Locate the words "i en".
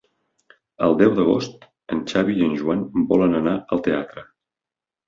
2.41-2.59